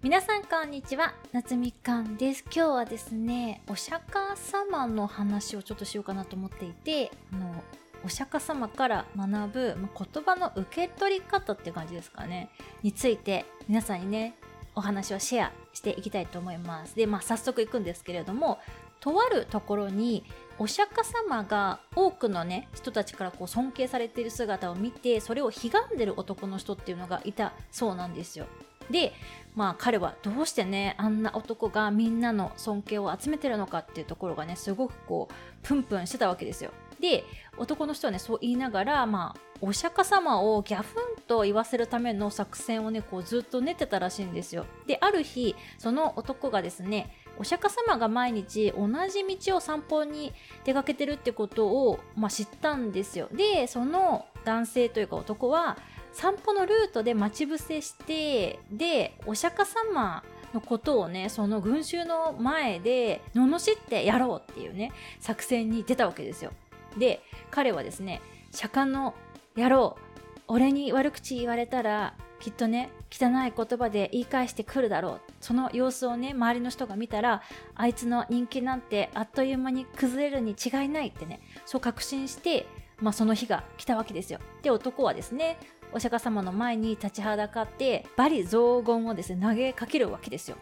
[0.00, 1.12] 皆さんこんにちは。
[1.32, 2.44] 夏みかんです。
[2.54, 7.64] 今日はですねお釈迦様の話をちょっとしようかなと思っていてあの
[8.04, 12.48] お釈迦様から学ぶ、ま言葉の受け取り方って感じですかね。
[12.84, 14.36] について皆さんにね
[14.76, 16.94] お話をシェアしていきたいと思います。
[16.94, 18.60] でまあ早速いくんですけれども
[19.00, 20.24] とあるところに
[20.60, 28.46] お釈迦様が多くのね人たちからこう尊敬されている姿を見てそれを悲願でる男の人っていうのがいたそうなんですよ。
[28.90, 29.12] で
[29.54, 36.70] まあ彼はどうしてねあんな男がみんなの尊敬を集めてるのかっていうところがねすごくこうプンプンしてたわけですよ。
[37.00, 37.24] で
[37.56, 44.66] 男の人はねそう言いながらまあお釈迦様をギャフンと言わせるための作戦をねこうずっと練ってたらしいんですよ。
[44.86, 50.32] である日その男がですねお釈迦様が毎日同じ道を散歩に
[50.64, 53.28] 出かけてるってことを、まあ、知ったんですよ。
[53.32, 55.76] でその男性というか男は
[56.14, 60.22] 散歩のルートで待ち伏せしてでお釈迦様
[60.54, 64.90] のことをねその群衆の前で罵ってやろうっていうね
[65.20, 66.52] 作戦に出たわけですよ。
[66.96, 69.14] で彼はですね釈迦の
[69.54, 69.98] 野郎
[70.46, 77.42] 俺に悪口言われたらきっとね汚い言葉で言い返してくるだろうその様子をね周りの人が見たら
[77.74, 82.66] あいつの人気なんてあっという間に崩れるに違いないってねそう確信して、
[83.00, 84.40] まあ、その日が来たわけですよ。
[84.62, 85.58] で男はですね
[85.92, 90.56] お釈迦様の前に立ちはだかって罵詈雑言をですね投げかけるわけですよ。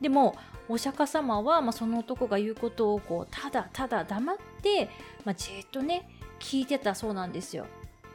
[0.00, 0.36] でも
[0.68, 4.88] お釈迦様は、まあ、その男が言うことをこうただただ黙って、
[5.24, 6.08] まあ、じっとね
[6.38, 7.66] 聞いてたそうなんですよ。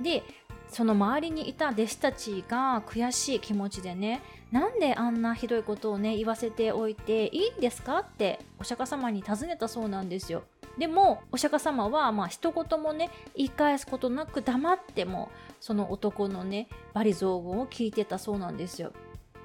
[0.02, 0.24] で
[0.70, 4.22] その周りにいた弟子たちが悔しい気持ちでね
[4.52, 10.44] なんであんなひどいことをね言わせておいていいんですかってお釈迦様に尋ねたそうなんですよ。
[10.78, 18.94] でもお釈迦様はまあ一言もね言い返すことなく黙ってもその男のね罵詈雑言を聞いてたそうなんですよ。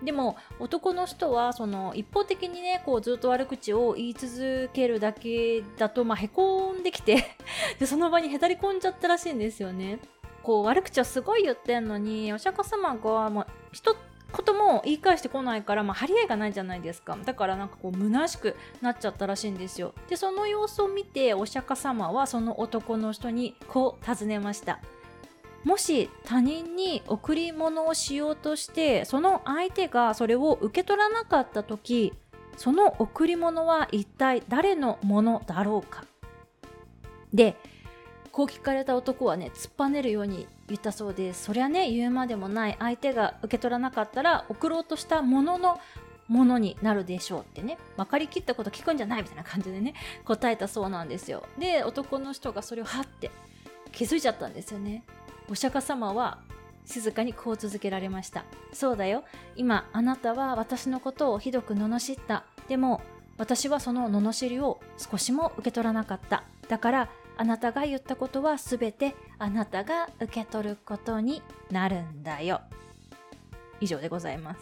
[0.04, 7.24] でも男の人はその一方的にねこうずっと悪口を言い続けるだけだとまあへこんできて
[7.78, 10.00] でその場にへたり込んじゃったらしいんですよね。
[10.42, 13.94] こう悪口をすごい言ってんのにお釈迦様がもう一
[14.44, 17.16] 言も言い返してこないから、まあ、張り合いがないじゃないですか。
[17.24, 19.94] だからなんかこう虚しくなっちゃったらしいんですよ。
[20.08, 24.80] でその様子を見てお釈迦様はその男の人にこう尋ねました。
[25.64, 32.12] もし他人に贈り物をしようとしてその相手がそれを受け取らなかった時
[32.56, 36.04] その贈り物は一体誰のものだろうか。
[37.32, 37.56] で
[38.32, 41.44] こう聞かれた男はね突っぱねるように言ったそうです。
[41.44, 45.78] そりゃね言うまでもない相手が受け取らなかったら送ろうとしたものの
[46.28, 47.78] ものになるでしょうってね。
[47.96, 49.94] 分かりきったこと聞くんじゃないみたいな感じでね。
[50.24, 51.46] 答えたそうなんですよ。
[51.58, 53.30] で男の人がそれをはって
[53.92, 55.04] 気づいちゃったんですよね。
[55.50, 56.38] お釈迦様は
[56.86, 58.44] 静かにこう続けられました。
[58.72, 59.24] そうだよ。
[59.56, 62.44] 今あなたは私のことをひどく罵った。
[62.66, 63.02] でも
[63.36, 66.44] 私はその罵りを少しも受け取らなかった。
[66.68, 72.60] だからあなたが言ったことは全てあなたが受け取ることになるんだよ。
[73.80, 74.60] 以上でございます。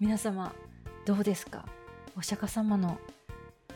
[0.00, 0.54] 皆様
[1.04, 1.64] どうですか？
[2.16, 2.98] お釈迦様の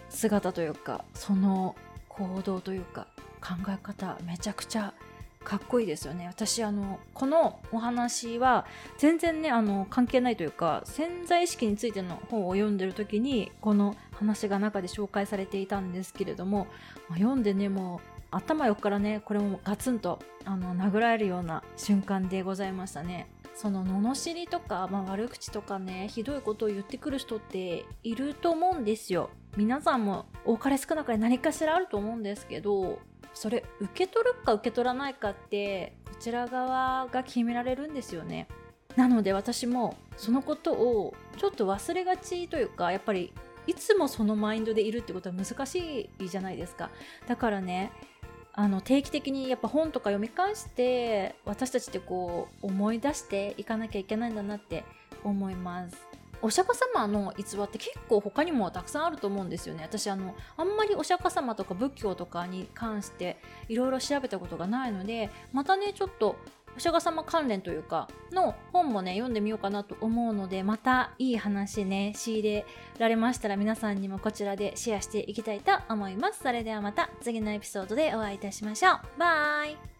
[0.08, 1.74] 姿というかその
[2.08, 3.06] 行動というか
[3.40, 4.94] 考え方めちゃくちゃ
[5.44, 6.26] かっこいいですよね。
[6.26, 8.66] 私あのこのお話は
[8.98, 16.66] 全然ねあの関係ないというか潜在意識についての本を読んでる時にこの話が中で紹介されていたんですけれども、
[17.08, 23.28] まあ、読んでねもう頭横からねこれもガツンとあの殴られるような瞬間でございましたね。
[23.54, 29.30] その罵りとか、まあ、悪口とかねひどいことを言ってくる人っていると思うんですよ。
[29.56, 32.98] 皆さんも多かれ少なかれ何かしらあると思うんですけど
[33.32, 38.48] それ受け取るか受け取らないかってこちら側が決められるんですよね。
[38.94, 43.32] なので私もそのことをちょっと忘れがちというかやっぱり
[43.66, 46.90] いつもそのマインドでいるってことは難しいじゃないですか。
[47.26, 47.92] だからね
[48.58, 54.84] あの定期的にやっぱ本とか読み返して私たちってこう思い出していかなきゃいけないんだなって
[55.22, 55.96] 思います。
[56.42, 59.82] お釈迦様の逸話って結構他にもたくさんあると思うんですよね。
[59.82, 63.36] 私あのあんまりお釈迦様とか仏教とかに関して
[63.68, 66.36] いろいろ調べたことがないのでまたねちょっと
[66.76, 72.66] お釈迦様関連というかの本もね読んでみようかなと思うのでまたいい話ね仕入れ
[72.98, 76.40] られましたら皆さんにもこちらでシェアしていきたいと思います。
[76.42, 79.00] それではまた次のエピソードでお会いいたしましょう。
[79.18, 79.95] バイ。